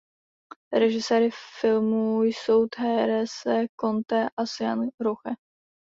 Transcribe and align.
Režiséry 0.73 1.29
filmu 1.59 2.23
jsou 2.23 2.67
Therese 2.67 3.67
Conte 3.79 4.29
a 4.39 4.45
Sean 4.45 4.89
Roche. 4.99 5.35